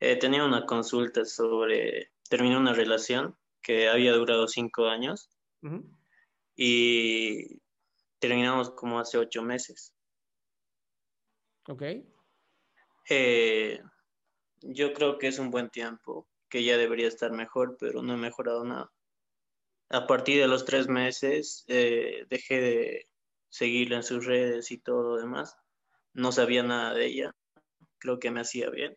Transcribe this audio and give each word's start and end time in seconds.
eh, 0.00 0.16
tenía 0.16 0.44
una 0.44 0.66
consulta 0.66 1.24
sobre, 1.24 2.12
terminé 2.28 2.56
una 2.56 2.74
relación 2.74 3.36
que 3.62 3.88
había 3.88 4.12
durado 4.12 4.46
cinco 4.46 4.86
años 4.86 5.30
y 6.54 7.60
terminamos 8.18 8.70
como 8.70 9.00
hace 9.00 9.18
ocho 9.18 9.42
meses. 9.42 9.94
Ok. 11.68 11.82
Eh, 13.08 13.80
yo 14.60 14.92
creo 14.92 15.18
que 15.18 15.28
es 15.28 15.38
un 15.38 15.50
buen 15.50 15.70
tiempo, 15.70 16.28
que 16.48 16.62
ya 16.62 16.76
debería 16.76 17.08
estar 17.08 17.32
mejor, 17.32 17.76
pero 17.78 18.02
no 18.02 18.14
he 18.14 18.18
mejorado 18.18 18.64
nada. 18.64 18.92
A 19.88 20.06
partir 20.06 20.40
de 20.40 20.48
los 20.48 20.64
tres 20.64 20.88
meses 20.88 21.64
eh, 21.68 22.26
dejé 22.28 22.60
de 22.60 23.08
seguirla 23.48 23.96
en 23.96 24.02
sus 24.02 24.26
redes 24.26 24.70
y 24.70 24.78
todo 24.78 25.02
lo 25.02 25.16
demás. 25.16 25.56
No 26.12 26.32
sabía 26.32 26.62
nada 26.62 26.94
de 26.94 27.06
ella. 27.06 27.36
Creo 27.98 28.18
que 28.18 28.30
me 28.30 28.40
hacía 28.40 28.68
bien 28.70 28.96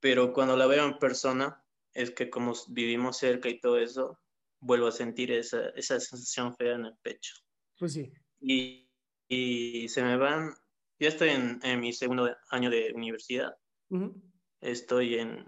pero 0.00 0.32
cuando 0.32 0.56
la 0.56 0.66
veo 0.66 0.84
en 0.84 0.98
persona, 0.98 1.62
es 1.92 2.10
que 2.10 2.30
como 2.30 2.54
vivimos 2.68 3.18
cerca 3.18 3.48
y 3.48 3.60
todo 3.60 3.78
eso, 3.78 4.18
vuelvo 4.60 4.88
a 4.88 4.92
sentir 4.92 5.32
esa, 5.32 5.70
esa 5.70 6.00
sensación 6.00 6.54
fea 6.56 6.74
en 6.74 6.86
el 6.86 6.96
pecho. 7.02 7.34
Pues 7.78 7.94
sí. 7.94 8.12
Y, 8.40 8.90
y 9.28 9.88
se 9.88 10.02
me 10.02 10.16
van, 10.16 10.54
ya 10.98 11.08
estoy 11.08 11.30
en, 11.30 11.60
en, 11.62 11.80
mi 11.80 11.92
segundo 11.92 12.34
año 12.50 12.70
de 12.70 12.92
universidad, 12.94 13.54
estoy 14.60 15.16
en, 15.16 15.46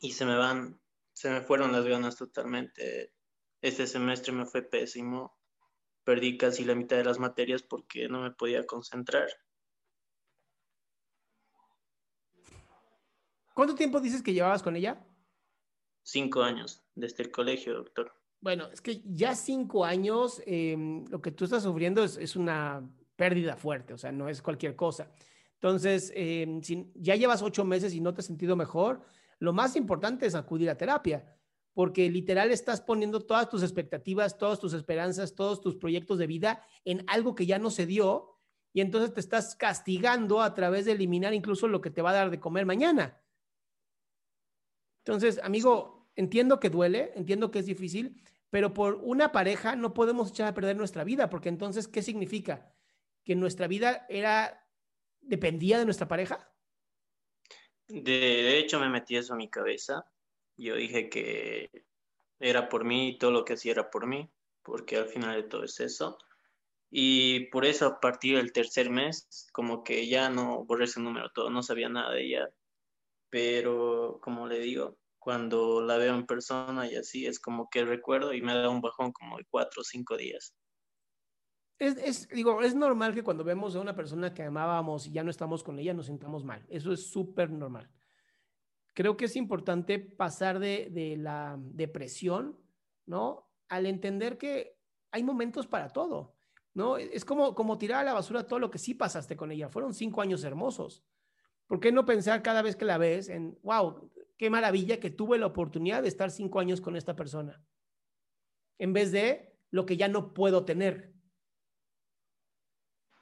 y 0.00 0.12
se 0.12 0.24
me 0.24 0.36
van, 0.36 0.80
se 1.12 1.30
me 1.30 1.40
fueron 1.40 1.72
las 1.72 1.84
ganas 1.84 2.16
totalmente. 2.16 3.12
Este 3.60 3.86
semestre 3.86 4.32
me 4.32 4.46
fue 4.46 4.62
pésimo, 4.62 5.36
perdí 6.04 6.38
casi 6.38 6.64
la 6.64 6.74
mitad 6.74 6.96
de 6.96 7.04
las 7.04 7.18
materias 7.18 7.62
porque 7.62 8.08
no 8.08 8.22
me 8.22 8.30
podía 8.30 8.64
concentrar. 8.66 9.28
¿Cuánto 13.58 13.74
tiempo 13.74 13.98
dices 13.98 14.22
que 14.22 14.32
llevabas 14.32 14.62
con 14.62 14.76
ella? 14.76 15.04
Cinco 16.04 16.44
años, 16.44 16.84
desde 16.94 17.24
el 17.24 17.32
colegio, 17.32 17.74
doctor. 17.74 18.12
Bueno, 18.40 18.68
es 18.72 18.80
que 18.80 19.02
ya 19.04 19.34
cinco 19.34 19.84
años, 19.84 20.40
eh, 20.46 20.76
lo 21.10 21.20
que 21.20 21.32
tú 21.32 21.42
estás 21.42 21.64
sufriendo 21.64 22.04
es, 22.04 22.16
es, 22.18 22.36
una 22.36 22.88
pérdida 23.16 23.56
fuerte, 23.56 23.94
o 23.94 23.98
sea, 23.98 24.12
no 24.12 24.28
es 24.28 24.42
cualquier 24.42 24.76
cosa. 24.76 25.10
Entonces, 25.54 26.12
eh, 26.14 26.60
si 26.62 26.88
ya 26.94 27.16
llevas 27.16 27.42
ocho 27.42 27.64
meses 27.64 27.92
y 27.94 28.00
no 28.00 28.14
te 28.14 28.20
has 28.20 28.26
sentido 28.26 28.54
mejor, 28.54 29.02
lo 29.40 29.52
más 29.52 29.74
importante 29.74 30.26
es 30.26 30.36
acudir 30.36 30.70
a 30.70 30.78
terapia, 30.78 31.36
porque 31.74 32.08
literal 32.08 32.52
estás 32.52 32.80
poniendo 32.80 33.26
todas 33.26 33.48
tus 33.48 33.64
expectativas, 33.64 34.38
todas 34.38 34.60
tus 34.60 34.72
esperanzas, 34.72 35.34
todos 35.34 35.60
tus 35.60 35.74
proyectos 35.74 36.18
de 36.18 36.28
vida 36.28 36.64
en 36.84 37.02
algo 37.08 37.34
que 37.34 37.44
ya 37.44 37.58
no 37.58 37.70
se 37.70 37.86
dio 37.86 38.36
y 38.72 38.82
entonces 38.82 39.12
te 39.12 39.18
estás 39.18 39.56
castigando 39.56 40.42
a 40.42 40.54
través 40.54 40.84
de 40.84 40.92
eliminar 40.92 41.34
incluso 41.34 41.66
lo 41.66 41.80
que 41.80 41.90
te 41.90 42.02
va 42.02 42.10
a 42.10 42.14
dar 42.14 42.30
de 42.30 42.38
comer 42.38 42.64
mañana. 42.64 43.20
Entonces, 45.08 45.40
amigo, 45.42 46.06
entiendo 46.16 46.60
que 46.60 46.68
duele, 46.68 47.12
entiendo 47.16 47.50
que 47.50 47.60
es 47.60 47.64
difícil, 47.64 48.22
pero 48.50 48.74
por 48.74 48.96
una 48.96 49.32
pareja 49.32 49.74
no 49.74 49.94
podemos 49.94 50.28
echar 50.28 50.48
a 50.48 50.52
perder 50.52 50.76
nuestra 50.76 51.02
vida, 51.02 51.30
porque 51.30 51.48
entonces, 51.48 51.88
¿qué 51.88 52.02
significa? 52.02 52.74
¿Que 53.24 53.34
nuestra 53.34 53.68
vida 53.68 54.04
era, 54.10 54.68
dependía 55.22 55.78
de 55.78 55.86
nuestra 55.86 56.08
pareja? 56.08 56.52
De 57.86 58.58
hecho, 58.58 58.78
me 58.78 58.90
metí 58.90 59.16
eso 59.16 59.32
a 59.32 59.38
mi 59.38 59.48
cabeza. 59.48 60.04
Yo 60.58 60.76
dije 60.76 61.08
que 61.08 61.70
era 62.38 62.68
por 62.68 62.84
mí 62.84 63.08
y 63.08 63.18
todo 63.18 63.30
lo 63.30 63.46
que 63.46 63.54
hacía 63.54 63.72
era 63.72 63.90
por 63.90 64.06
mí, 64.06 64.30
porque 64.62 64.98
al 64.98 65.06
final 65.06 65.36
de 65.36 65.48
todo 65.48 65.64
es 65.64 65.80
eso. 65.80 66.18
Y 66.90 67.46
por 67.46 67.64
eso 67.64 67.86
a 67.86 67.98
partir 67.98 68.36
del 68.36 68.52
tercer 68.52 68.90
mes, 68.90 69.48
como 69.54 69.82
que 69.82 70.06
ya 70.06 70.28
no 70.28 70.66
borré 70.66 70.84
ese 70.84 71.00
número 71.00 71.30
todo, 71.30 71.48
no 71.48 71.62
sabía 71.62 71.88
nada 71.88 72.12
de 72.12 72.26
ella, 72.26 72.50
pero 73.30 74.18
como 74.22 74.46
le 74.46 74.58
digo, 74.60 74.98
cuando 75.18 75.82
la 75.82 75.98
veo 75.98 76.14
en 76.14 76.26
persona 76.26 76.86
y 76.90 76.96
así 76.96 77.26
es 77.26 77.38
como 77.38 77.68
que 77.68 77.84
recuerdo 77.84 78.32
y 78.32 78.40
me 78.40 78.54
da 78.54 78.68
un 78.70 78.80
bajón 78.80 79.12
como 79.12 79.36
de 79.36 79.44
cuatro 79.50 79.82
o 79.82 79.84
cinco 79.84 80.16
días. 80.16 80.54
Es, 81.78 81.96
es, 81.98 82.28
digo, 82.28 82.60
es 82.62 82.74
normal 82.74 83.14
que 83.14 83.22
cuando 83.22 83.44
vemos 83.44 83.76
a 83.76 83.80
una 83.80 83.94
persona 83.94 84.34
que 84.34 84.42
amábamos 84.42 85.06
y 85.06 85.12
ya 85.12 85.22
no 85.22 85.30
estamos 85.30 85.62
con 85.62 85.78
ella 85.78 85.94
nos 85.94 86.06
sintamos 86.06 86.44
mal. 86.44 86.64
Eso 86.68 86.92
es 86.92 87.10
súper 87.10 87.50
normal. 87.50 87.90
Creo 88.94 89.16
que 89.16 89.26
es 89.26 89.36
importante 89.36 89.98
pasar 89.98 90.58
de, 90.58 90.88
de 90.90 91.16
la 91.16 91.56
depresión, 91.58 92.58
¿no? 93.06 93.48
Al 93.68 93.86
entender 93.86 94.38
que 94.38 94.76
hay 95.12 95.22
momentos 95.22 95.66
para 95.66 95.90
todo, 95.90 96.34
¿no? 96.74 96.96
Es 96.96 97.24
como, 97.24 97.54
como 97.54 97.78
tirar 97.78 98.00
a 98.00 98.04
la 98.04 98.14
basura 98.14 98.46
todo 98.46 98.58
lo 98.58 98.70
que 98.70 98.78
sí 98.78 98.94
pasaste 98.94 99.36
con 99.36 99.52
ella. 99.52 99.68
Fueron 99.68 99.94
cinco 99.94 100.20
años 100.20 100.42
hermosos. 100.42 101.04
¿Por 101.68 101.80
qué 101.80 101.92
no 101.92 102.06
pensar 102.06 102.42
cada 102.42 102.62
vez 102.62 102.76
que 102.76 102.86
la 102.86 102.98
ves 102.98 103.28
en, 103.28 103.58
wow, 103.62 104.10
qué 104.38 104.48
maravilla 104.48 104.98
que 104.98 105.10
tuve 105.10 105.38
la 105.38 105.46
oportunidad 105.46 106.02
de 106.02 106.08
estar 106.08 106.30
cinco 106.30 106.60
años 106.60 106.80
con 106.80 106.96
esta 106.96 107.14
persona? 107.14 107.62
En 108.78 108.94
vez 108.94 109.12
de 109.12 109.54
lo 109.70 109.84
que 109.84 109.98
ya 109.98 110.08
no 110.08 110.32
puedo 110.32 110.64
tener. 110.64 111.12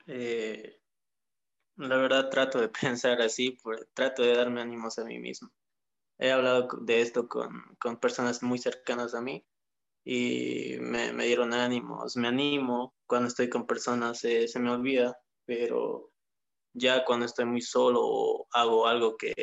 Eh, 0.07 0.81
la 1.77 1.97
verdad 1.97 2.31
trato 2.31 2.61
de 2.61 2.69
pensar 2.81 3.21
así, 3.21 3.59
trato 3.95 4.23
de 4.23 4.37
darme 4.37 4.61
ánimos 4.61 4.99
a 4.99 5.05
mí 5.05 5.19
mismo. 5.19 5.51
He 6.19 6.31
hablado 6.31 6.69
de 6.83 7.01
esto 7.03 7.29
con, 7.29 7.77
con 7.81 7.99
personas 7.99 8.43
muy 8.45 8.59
cercanas 8.59 9.15
a 9.15 9.21
mí 9.21 9.45
y 10.05 10.77
me, 10.81 11.13
me, 11.13 11.27
dieron 11.27 11.53
ánimos, 11.53 12.17
me 12.17 12.29
animo, 12.29 12.95
cuando 13.07 13.27
estoy 13.27 13.51
con 13.51 13.67
personas 13.67 14.21
se 14.21 14.61
me 14.61 14.71
olvida, 14.71 15.19
pero 15.45 16.13
ya 16.77 17.05
cuando 17.05 17.27
estoy 17.27 17.47
muy 17.47 17.63
solo 17.63 18.01
o 18.03 18.47
hago 18.53 18.87
algo 18.87 19.17
que 19.17 19.35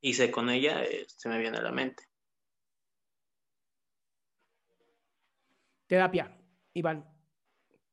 hice 0.00 0.30
con 0.30 0.50
ella, 0.50 0.82
eh, 0.82 1.06
se 1.06 1.28
me 1.28 1.38
viene 1.38 1.58
a 1.58 1.62
la 1.62 1.72
mente. 1.72 2.04
Terapia, 5.86 6.36
Iván, 6.74 7.06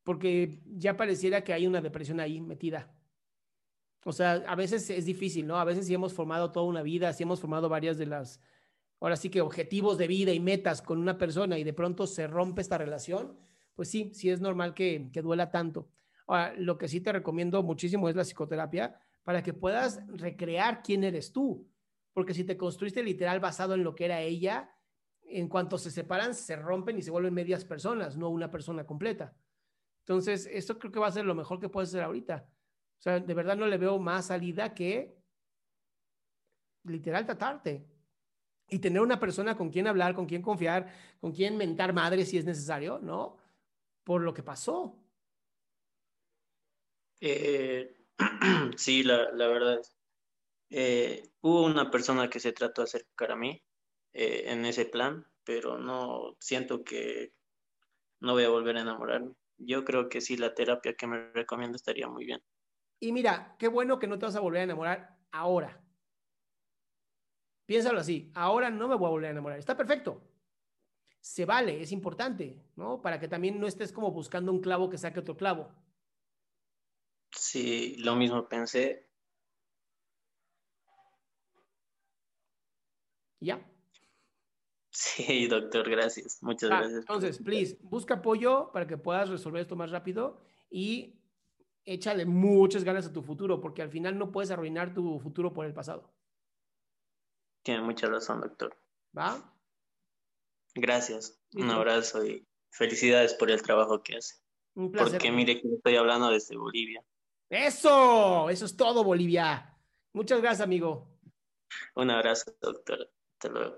porque 0.03 0.61
ya 0.65 0.97
pareciera 0.97 1.43
que 1.43 1.53
hay 1.53 1.67
una 1.67 1.81
depresión 1.81 2.19
ahí 2.19 2.41
metida. 2.41 2.95
O 4.05 4.13
sea, 4.13 4.43
a 4.47 4.55
veces 4.55 4.89
es 4.89 5.05
difícil, 5.05 5.45
¿no? 5.45 5.57
A 5.57 5.65
veces 5.65 5.85
sí 5.85 5.93
hemos 5.93 6.13
formado 6.13 6.51
toda 6.51 6.65
una 6.65 6.81
vida, 6.81 7.13
sí 7.13 7.23
hemos 7.23 7.41
formado 7.41 7.69
varias 7.69 7.97
de 7.97 8.05
las, 8.05 8.41
ahora 8.99 9.17
sí 9.17 9.29
que 9.29 9.41
objetivos 9.41 9.97
de 9.97 10.07
vida 10.07 10.31
y 10.31 10.39
metas 10.39 10.81
con 10.81 10.97
una 10.97 11.17
persona 11.17 11.59
y 11.59 11.63
de 11.63 11.73
pronto 11.73 12.07
se 12.07 12.25
rompe 12.25 12.61
esta 12.61 12.77
relación, 12.77 13.37
pues 13.75 13.89
sí, 13.89 14.11
sí 14.13 14.29
es 14.29 14.41
normal 14.41 14.73
que, 14.73 15.09
que 15.11 15.21
duela 15.21 15.51
tanto. 15.51 15.89
Ahora, 16.29 16.53
lo 16.57 16.77
que 16.77 16.87
sí 16.87 17.01
te 17.01 17.11
recomiendo 17.11 17.63
muchísimo 17.63 18.07
es 18.07 18.15
la 18.15 18.23
psicoterapia 18.23 18.95
para 19.23 19.41
que 19.41 19.51
puedas 19.51 19.99
recrear 20.07 20.83
quién 20.83 21.03
eres 21.03 21.31
tú. 21.31 21.67
Porque 22.13 22.35
si 22.35 22.43
te 22.43 22.55
construiste 22.55 23.01
literal 23.01 23.39
basado 23.39 23.73
en 23.73 23.83
lo 23.83 23.95
que 23.95 24.05
era 24.05 24.21
ella, 24.21 24.69
en 25.23 25.49
cuanto 25.49 25.79
se 25.79 25.89
separan, 25.89 26.35
se 26.35 26.55
rompen 26.55 26.99
y 26.99 27.01
se 27.01 27.09
vuelven 27.09 27.33
medias 27.33 27.65
personas, 27.65 28.15
no 28.15 28.29
una 28.29 28.51
persona 28.51 28.85
completa. 28.85 29.35
Entonces, 30.01 30.47
esto 30.51 30.77
creo 30.77 30.91
que 30.91 30.99
va 30.99 31.07
a 31.07 31.11
ser 31.11 31.25
lo 31.25 31.33
mejor 31.33 31.59
que 31.59 31.67
puedes 31.67 31.89
hacer 31.89 32.03
ahorita. 32.03 32.47
O 32.99 33.01
sea, 33.01 33.19
de 33.19 33.33
verdad 33.33 33.57
no 33.57 33.65
le 33.65 33.79
veo 33.79 33.97
más 33.97 34.27
salida 34.27 34.75
que 34.75 35.17
literal 36.83 37.25
tratarte 37.25 37.87
y 38.69 38.77
tener 38.77 39.01
una 39.01 39.19
persona 39.19 39.57
con 39.57 39.71
quien 39.71 39.87
hablar, 39.87 40.13
con 40.13 40.27
quien 40.27 40.43
confiar, 40.43 40.91
con 41.19 41.31
quien 41.31 41.57
mentar 41.57 41.91
madre 41.91 42.23
si 42.23 42.37
es 42.37 42.45
necesario, 42.45 42.99
¿no? 42.99 43.37
Por 44.03 44.21
lo 44.21 44.31
que 44.31 44.43
pasó. 44.43 44.95
Eh, 47.21 47.95
sí, 48.77 49.03
la, 49.03 49.31
la 49.31 49.47
verdad. 49.47 49.81
Eh, 50.69 51.23
hubo 51.41 51.65
una 51.65 51.89
persona 51.89 52.29
que 52.29 52.39
se 52.39 52.51
trató 52.51 52.81
de 52.81 52.85
acercar 52.85 53.31
a 53.31 53.35
mí 53.35 53.61
eh, 54.13 54.43
en 54.47 54.65
ese 54.65 54.85
plan, 54.85 55.25
pero 55.43 55.77
no 55.79 56.35
siento 56.39 56.83
que 56.83 57.33
no 58.21 58.33
voy 58.33 58.43
a 58.43 58.49
volver 58.49 58.77
a 58.77 58.81
enamorarme. 58.81 59.33
Yo 59.57 59.83
creo 59.83 60.09
que 60.09 60.21
sí, 60.21 60.37
la 60.37 60.53
terapia 60.53 60.93
que 60.93 61.07
me 61.07 61.31
recomiendo 61.31 61.75
estaría 61.75 62.07
muy 62.07 62.25
bien. 62.25 62.41
Y 62.99 63.11
mira, 63.11 63.55
qué 63.57 63.67
bueno 63.67 63.97
que 63.99 64.07
no 64.07 64.19
te 64.19 64.25
vas 64.25 64.35
a 64.35 64.41
volver 64.41 64.61
a 64.61 64.65
enamorar 64.65 65.17
ahora. 65.31 65.81
Piénsalo 67.65 67.99
así, 67.99 68.31
ahora 68.33 68.69
no 68.69 68.87
me 68.87 68.95
voy 68.95 69.07
a 69.07 69.11
volver 69.11 69.27
a 69.27 69.31
enamorar. 69.31 69.59
Está 69.59 69.75
perfecto. 69.77 70.21
Se 71.21 71.45
vale, 71.45 71.81
es 71.81 71.91
importante, 71.91 72.63
¿no? 72.75 73.01
Para 73.01 73.19
que 73.19 73.27
también 73.27 73.59
no 73.59 73.67
estés 73.67 73.91
como 73.91 74.11
buscando 74.11 74.51
un 74.51 74.61
clavo 74.61 74.89
que 74.89 74.97
saque 74.97 75.19
otro 75.19 75.35
clavo. 75.35 75.69
Sí, 77.31 77.95
lo 77.97 78.15
mismo 78.15 78.47
pensé. 78.47 79.07
¿Ya? 83.39 83.65
Sí, 84.91 85.47
doctor, 85.47 85.89
gracias. 85.89 86.41
Muchas 86.41 86.71
Ah, 86.71 86.79
gracias. 86.79 86.99
Entonces, 87.01 87.37
please, 87.37 87.77
busca 87.81 88.15
apoyo 88.15 88.71
para 88.71 88.85
que 88.87 88.97
puedas 88.97 89.29
resolver 89.29 89.61
esto 89.61 89.75
más 89.75 89.91
rápido 89.91 90.41
y 90.69 91.15
échale 91.85 92.25
muchas 92.25 92.83
ganas 92.83 93.05
a 93.07 93.13
tu 93.13 93.21
futuro, 93.23 93.61
porque 93.61 93.81
al 93.81 93.89
final 93.89 94.17
no 94.17 94.31
puedes 94.31 94.51
arruinar 94.51 94.93
tu 94.93 95.19
futuro 95.19 95.53
por 95.53 95.65
el 95.65 95.73
pasado. 95.73 96.13
Tiene 97.63 97.81
mucha 97.81 98.07
razón, 98.07 98.41
doctor. 98.41 98.75
¿Va? 99.17 99.55
Gracias. 100.75 101.41
Un 101.53 101.69
abrazo 101.69 102.25
y 102.25 102.45
felicidades 102.71 103.33
por 103.33 103.49
el 103.51 103.61
trabajo 103.61 104.03
que 104.03 104.17
hace. 104.17 104.35
Un 104.75 104.91
placer. 104.91 105.13
Porque 105.13 105.31
mire 105.31 105.61
que 105.61 105.67
estoy 105.67 105.95
hablando 105.95 106.29
desde 106.29 106.57
Bolivia. 106.57 107.03
Eso, 107.49 108.49
eso 108.49 108.65
es 108.65 108.77
todo, 108.77 109.03
Bolivia. 109.03 109.75
Muchas 110.13 110.41
gracias, 110.41 110.61
amigo. 110.61 111.07
Un 111.95 112.11
abrazo, 112.11 112.53
doctor. 112.61 113.09
Hasta 113.33 113.49
luego. 113.49 113.77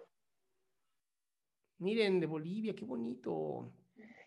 Miren, 1.79 2.19
de 2.19 2.27
Bolivia, 2.27 2.75
qué 2.75 2.85
bonito. 2.85 3.71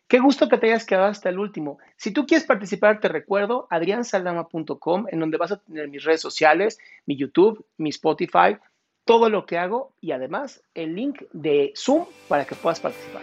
Qué 0.09 0.19
gusto 0.19 0.49
que 0.49 0.59
te 0.59 0.67
hayas 0.67 0.85
quedado 0.85 1.07
hasta 1.07 1.29
el 1.29 1.39
último. 1.39 1.79
Si 1.97 2.13
tú 2.13 2.27
quieres 2.27 2.47
participar, 2.47 3.01
te 3.01 3.09
recuerdo 3.09 3.67
adriansaldama.com, 3.71 5.07
en 5.11 5.21
donde 5.21 5.39
vas 5.39 5.53
a 5.53 5.61
tener 5.61 5.89
mis 5.89 6.05
redes 6.05 6.21
sociales, 6.21 6.79
mi 7.07 7.17
YouTube, 7.17 7.65
mi 7.79 7.91
Spotify, 7.91 8.59
todo 9.05 9.29
lo 9.31 9.47
que 9.47 9.59
hago 9.59 9.93
y 10.01 10.13
además 10.13 10.63
el 10.75 10.95
link 10.95 11.23
de 11.33 11.73
Zoom 11.77 12.07
para 12.29 12.45
que 12.45 12.55
puedas 12.55 12.81
participar. 12.81 13.23